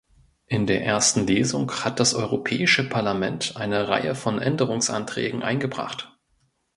In 0.47 0.65
der 0.65 0.83
ersten 0.83 1.27
Lesung 1.27 1.71
hat 1.71 1.99
das 1.99 2.15
Europäische 2.15 2.89
Parlament 2.89 3.55
eine 3.55 3.87
Reihe 3.87 4.15
von 4.15 4.41
Änderungsanträgen 4.41 5.43
eingebracht. 5.43 6.17